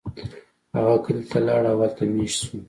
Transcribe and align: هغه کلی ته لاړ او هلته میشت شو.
هغه 0.75 0.95
کلی 1.05 1.23
ته 1.31 1.37
لاړ 1.47 1.63
او 1.71 1.77
هلته 1.83 2.03
میشت 2.13 2.39
شو. 2.45 2.55